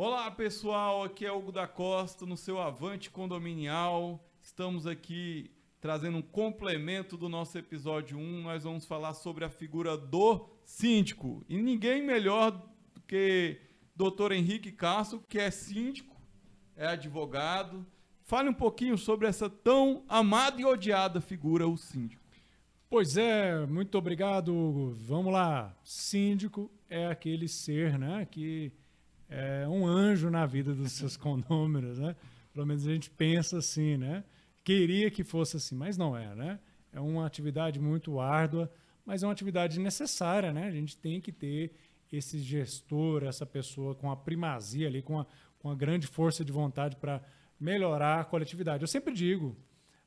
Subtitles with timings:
[0.00, 4.24] Olá pessoal, aqui é Hugo da Costa no seu Avante Condominial.
[4.40, 8.42] Estamos aqui trazendo um complemento do nosso episódio 1.
[8.42, 11.44] Nós vamos falar sobre a figura do síndico.
[11.48, 12.52] E ninguém melhor
[12.94, 13.60] do que
[13.96, 14.34] Dr.
[14.34, 16.16] Henrique Castro, que é síndico,
[16.76, 17.84] é advogado.
[18.22, 22.22] Fale um pouquinho sobre essa tão amada e odiada figura, o síndico.
[22.88, 24.92] Pois é, muito obrigado, Hugo.
[24.92, 25.76] Vamos lá.
[25.82, 28.72] Síndico é aquele ser, né, que
[29.28, 32.16] é um anjo na vida dos seus condôminos, né?
[32.52, 34.24] Pelo menos a gente pensa assim, né?
[34.64, 36.58] Queria que fosse assim, mas não é, né?
[36.92, 38.70] É uma atividade muito árdua,
[39.04, 40.66] mas é uma atividade necessária, né?
[40.66, 41.72] A gente tem que ter
[42.12, 45.26] esse gestor, essa pessoa com a primazia ali, com a,
[45.58, 47.22] com a grande força de vontade para
[47.60, 48.82] melhorar a coletividade.
[48.82, 49.56] Eu sempre digo,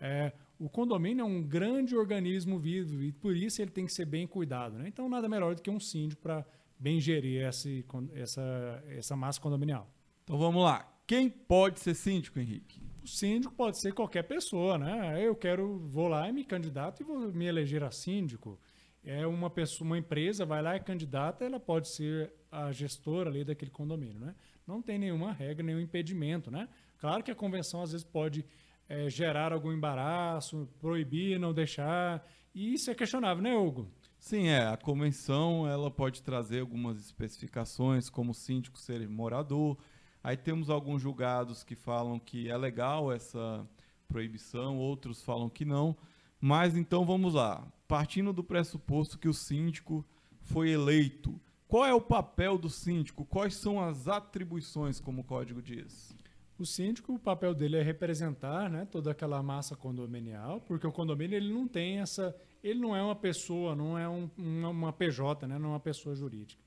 [0.00, 4.06] é, o condomínio é um grande organismo vivo e por isso ele tem que ser
[4.06, 4.76] bem cuidado.
[4.76, 4.88] Né?
[4.88, 6.44] Então, nada melhor do que um síndico para
[6.84, 7.82] bem gerir esse,
[8.12, 9.90] essa, essa massa condominial.
[10.22, 10.86] Então vamos lá.
[11.06, 12.82] Quem pode ser síndico, Henrique?
[13.02, 15.26] O síndico pode ser qualquer pessoa, né?
[15.26, 18.60] Eu quero, vou lá e me candidato e vou me eleger a síndico.
[19.02, 23.30] É uma pessoa, uma empresa vai lá e é candidata, ela pode ser a gestora
[23.30, 24.34] ali daquele condomínio, né?
[24.66, 26.68] Não tem nenhuma regra, nenhum impedimento, né?
[26.98, 28.44] Claro que a convenção às vezes pode
[28.90, 33.90] é, gerar algum embaraço, proibir, não deixar, e isso é questionável, né, Hugo?
[34.24, 34.68] Sim, é.
[34.68, 39.76] A convenção ela pode trazer algumas especificações, como síndico ser morador.
[40.22, 43.68] Aí temos alguns julgados que falam que é legal essa
[44.08, 45.94] proibição, outros falam que não.
[46.40, 47.70] Mas então vamos lá.
[47.86, 50.02] Partindo do pressuposto que o síndico
[50.40, 51.38] foi eleito,
[51.68, 53.26] qual é o papel do síndico?
[53.26, 56.16] Quais são as atribuições, como o código diz?
[56.58, 61.36] O síndico, o papel dele é representar né, toda aquela massa condominial, porque o condomínio
[61.36, 62.34] ele não tem essa.
[62.64, 66.14] Ele não é uma pessoa, não é um, uma, PJ, né, não é uma pessoa
[66.14, 66.62] jurídica.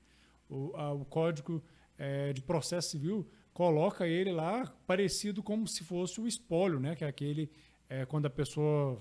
[0.48, 1.60] O, a, o Código
[1.98, 7.04] é, de Processo Civil coloca ele lá parecido como se fosse o espólio, né, que
[7.04, 7.50] é aquele.
[7.90, 9.00] É, quando a pessoa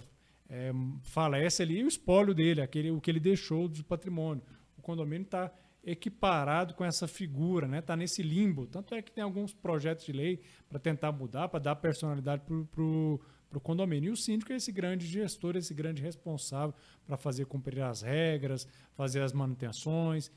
[0.49, 0.71] é,
[1.03, 4.41] falece ali, o espólio dele, aquele, o que ele deixou do patrimônio.
[4.75, 5.53] O condomínio está
[5.83, 7.79] equiparado com essa figura, né?
[7.79, 8.65] Está nesse limbo.
[8.65, 12.81] Tanto é que tem alguns projetos de lei para tentar mudar, para dar personalidade para
[12.81, 13.21] o
[13.59, 14.09] condomínio.
[14.09, 16.73] E o síndico é esse grande gestor, esse grande responsável
[17.05, 20.31] para fazer cumprir as regras, fazer as manutenções.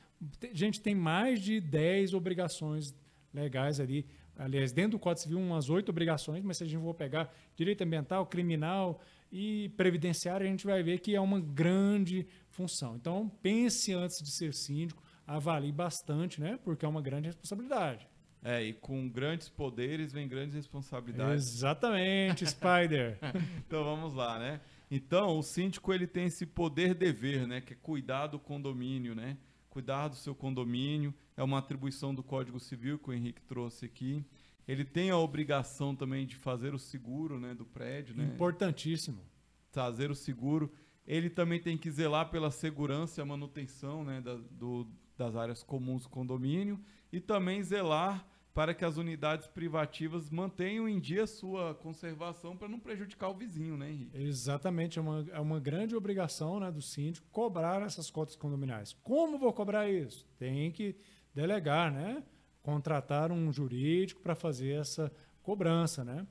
[0.53, 2.95] Gente, tem mais de 10 obrigações
[3.33, 4.07] legais ali.
[4.37, 7.83] Aliás, dentro do Código Civil, umas oito obrigações, mas se a gente for pegar direito
[7.83, 9.01] ambiental, criminal
[9.31, 12.97] e previdenciário, a gente vai ver que é uma grande função.
[12.97, 16.59] Então, pense antes de ser síndico, avalie bastante, né?
[16.65, 18.09] Porque é uma grande responsabilidade.
[18.43, 21.57] É, e com grandes poderes vem grandes responsabilidades.
[21.57, 23.19] Exatamente, Spider.
[23.67, 24.61] então vamos lá, né?
[24.91, 29.37] Então, o síndico ele tem esse poder dever, né, que é cuidar do condomínio, né?
[29.69, 34.25] Cuidar do seu condomínio, é uma atribuição do Código Civil que o Henrique trouxe aqui.
[34.67, 38.25] Ele tem a obrigação também de fazer o seguro, né, do prédio, né?
[38.25, 39.23] Importantíssimo.
[39.71, 40.73] Fazer o seguro.
[41.07, 44.89] Ele também tem que zelar pela segurança e a manutenção, né, da, do,
[45.21, 46.81] das áreas comuns do condomínio
[47.13, 52.81] e também zelar para que as unidades privativas mantenham em dia sua conservação para não
[52.81, 54.17] prejudicar o vizinho, né, Henrique?
[54.17, 58.97] Exatamente, é uma, é uma grande obrigação né, do síndico cobrar essas cotas condominais.
[59.05, 60.27] Como vou cobrar isso?
[60.39, 60.97] Tem que
[61.35, 62.25] delegar, né?
[62.63, 66.27] Contratar um jurídico para fazer essa cobrança, né?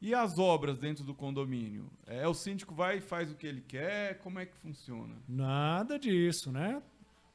[0.00, 1.90] E as obras dentro do condomínio?
[2.06, 4.18] É o síndico vai e faz o que ele quer?
[4.18, 5.14] Como é que funciona?
[5.26, 6.82] Nada disso, né?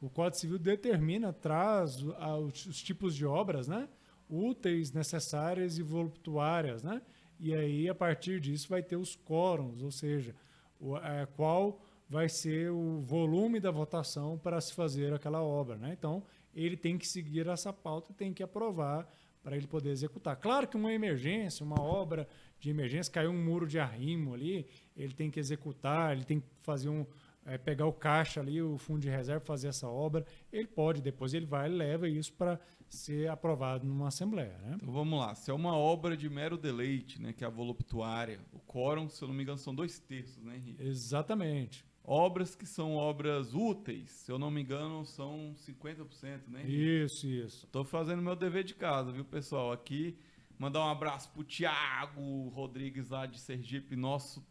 [0.02, 3.90] O Código Civil determina, traz os tipos de obras, né?
[4.30, 7.02] Úteis, necessárias e voluptuárias, né?
[7.40, 10.36] E aí, a partir disso, vai ter os quórums, ou seja,
[10.80, 15.96] o, é, qual vai ser o volume da votação para se fazer aquela obra, né?
[15.98, 16.24] Então,
[16.56, 19.07] ele tem que seguir essa pauta, tem que aprovar
[19.44, 20.36] para ele poder executar.
[20.36, 22.28] Claro que uma emergência, uma obra
[22.60, 24.68] de emergência, caiu um muro de arrimo ali,
[24.98, 27.06] ele tem que executar, ele tem que fazer um,
[27.45, 31.33] é, pegar o caixa ali, o fundo de reserva, fazer essa obra, ele pode, depois
[31.33, 34.57] ele vai e leva isso para ser aprovado numa assembleia.
[34.59, 34.74] Né?
[34.75, 38.39] Então vamos lá, se é uma obra de mero deleite, né, que é a voluptuária,
[38.51, 40.83] o quórum, se eu não me engano, são dois terços, né, Henrique?
[40.83, 41.86] Exatamente.
[42.03, 46.62] Obras que são obras úteis, se eu não me engano, são 50%, né?
[46.62, 47.03] Henrique?
[47.03, 47.65] Isso, isso.
[47.65, 49.71] Estou fazendo meu dever de casa, viu, pessoal?
[49.71, 50.18] Aqui,
[50.57, 54.44] mandar um abraço pro Tiago Rodrigues lá de Sergipe, nosso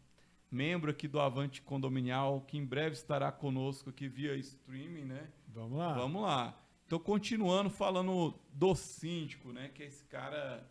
[0.51, 5.29] membro aqui do Avante Condominial, que em breve estará conosco aqui via streaming, né?
[5.47, 5.93] Vamos lá.
[5.93, 6.61] Vamos lá.
[6.83, 9.69] Estou continuando falando do síndico, né?
[9.69, 10.67] Que é esse cara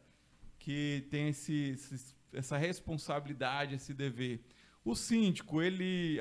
[0.58, 4.44] que tem esse, esse, essa responsabilidade, esse dever.
[4.84, 6.18] O síndico, ele,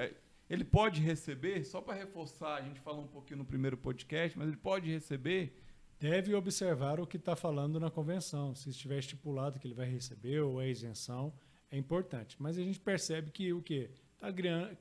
[0.49, 4.47] ele pode receber, só para reforçar, a gente falou um pouquinho no primeiro podcast, mas
[4.47, 5.63] ele pode receber
[5.99, 8.53] deve observar o que está falando na convenção.
[8.53, 11.33] Se estiver estipulado que ele vai receber ou é isenção,
[11.71, 12.35] é importante.
[12.39, 13.89] Mas a gente percebe que o quê?
[14.13, 14.31] Está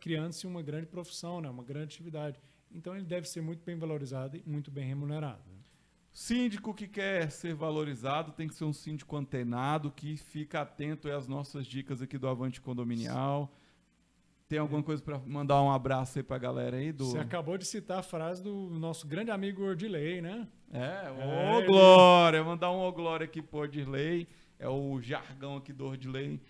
[0.00, 1.48] criando-se uma grande profissão, né?
[1.48, 2.40] uma grande atividade.
[2.70, 5.42] Então ele deve ser muito bem valorizado e muito bem remunerado.
[5.46, 5.56] Né?
[6.12, 11.28] Síndico que quer ser valorizado tem que ser um síndico antenado, que fica atento às
[11.28, 13.52] nossas dicas aqui do Avante Condominial.
[14.48, 16.92] Tem alguma coisa para mandar um abraço aí para a galera aí?
[16.92, 17.06] Do...
[17.06, 20.46] Você acabou de citar a frase do nosso grande amigo Ordilei, né?
[20.72, 22.44] É, ô é, Glória!
[22.44, 24.26] Mandar um ô Glória aqui pro Ordilei.
[24.58, 26.40] É o jargão aqui do Ordilei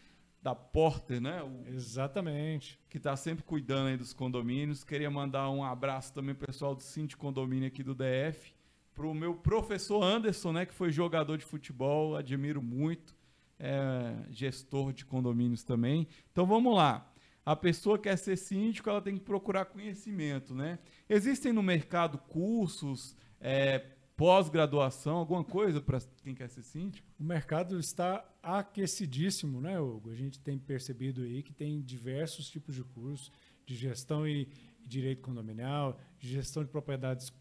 [0.46, 1.42] da Porter, né?
[1.42, 2.78] O, Exatamente.
[2.88, 4.84] Que está sempre cuidando aí dos condomínios.
[4.84, 8.54] Queria mandar um abraço também pessoal do Cinti Condomínio aqui do DF.
[8.94, 10.64] Pro meu professor Anderson, né?
[10.64, 13.16] Que foi jogador de futebol, admiro muito.
[13.58, 16.06] É, gestor de condomínios também.
[16.30, 17.10] Então vamos lá
[17.44, 20.80] a pessoa quer ser síndico, ela tem que procurar conhecimento, né?
[21.08, 23.78] Existem no mercado cursos, é,
[24.16, 27.06] pós-graduação, alguma coisa para quem quer ser síndico?
[27.20, 30.10] O mercado está aquecidíssimo, né, Hugo?
[30.10, 33.30] A gente tem percebido aí que tem diversos tipos de cursos
[33.66, 34.48] de gestão e
[34.86, 37.32] direito condominial, de gestão de propriedades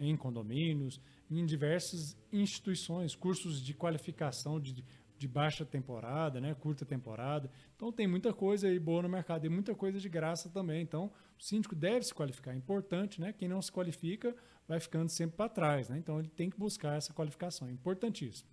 [0.00, 1.00] em condomínios,
[1.30, 4.84] em diversas instituições, cursos de qualificação de
[5.24, 7.50] de baixa temporada, né, curta temporada.
[7.74, 10.82] Então tem muita coisa aí boa no mercado e muita coisa de graça também.
[10.82, 13.32] Então o síndico deve se qualificar, é importante, né?
[13.32, 14.36] Quem não se qualifica
[14.68, 15.96] vai ficando sempre para trás, né?
[15.96, 18.50] Então ele tem que buscar essa qualificação, é importantíssimo.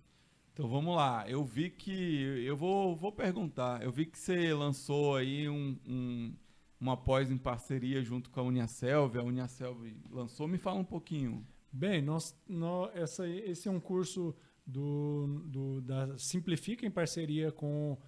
[0.54, 5.16] Então vamos lá, eu vi que eu vou, vou perguntar, eu vi que você lançou
[5.16, 6.34] aí um, um
[6.80, 11.46] uma pós em parceria junto com a Uniaselv, a Uniaselv lançou, me fala um pouquinho.
[11.70, 14.34] Bem, nós, nós essa, esse é um curso
[14.66, 17.98] do, do, da Simplifica em parceria com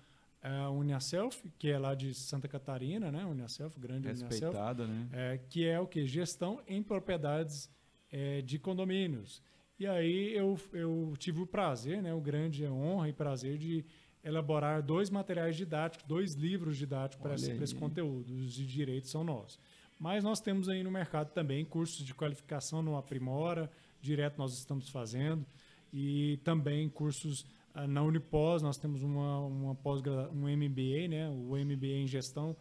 [0.42, 3.24] a Uniaself, que é lá de Santa Catarina, né?
[3.24, 5.32] Uniaself, grande Respeitada, Uniaself, né?
[5.34, 6.06] É, que é o que?
[6.06, 7.70] Gestão em propriedades
[8.12, 9.42] é, de condomínios.
[9.78, 12.12] E aí eu, eu tive o prazer, né?
[12.12, 13.84] O grande honra e prazer de
[14.22, 18.34] elaborar dois materiais didáticos, dois livros didáticos para esse, esse conteúdo.
[18.34, 19.58] Os de direito são nossos.
[19.98, 23.70] Mas nós temos aí no mercado também cursos de qualificação no Aprimora,
[24.00, 25.46] direto nós estamos fazendo
[25.96, 30.02] e também cursos uh, na Unipós, nós temos uma, uma pós
[30.32, 32.56] um MBA, né, o MBA em Gestão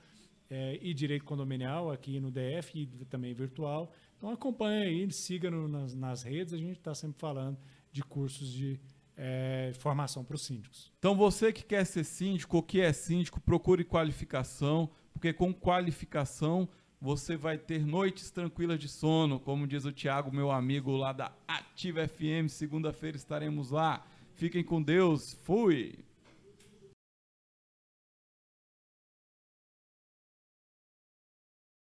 [0.51, 3.91] é, e Direito Condominial aqui no DF e também virtual.
[4.15, 7.57] Então acompanhe aí, siga no, nas, nas, redes, a gente está sempre falando
[7.91, 8.79] de cursos de
[9.17, 10.91] é, formação para os síndicos.
[10.99, 16.69] Então você que quer ser síndico ou que é síndico, procure qualificação, porque com qualificação
[17.03, 21.33] você vai ter noites tranquilas de sono, como diz o Tiago, meu amigo lá da
[21.45, 22.47] Ativa FM.
[22.47, 24.07] Segunda-feira estaremos lá.
[24.35, 25.37] Fiquem com Deus.
[25.43, 25.99] Fui!